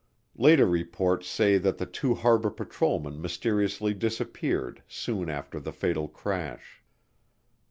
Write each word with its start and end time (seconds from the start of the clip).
Later 0.35 0.65
reports 0.65 1.27
say 1.27 1.59
that 1.59 1.77
the 1.77 1.85
two 1.85 2.15
harbor 2.15 2.49
patrolmen 2.49 3.21
mysteriously 3.21 3.93
disappeared 3.93 4.81
soon 4.87 5.29
after 5.29 5.59
the 5.59 5.71
fatal 5.71 6.07
crash. 6.07 6.81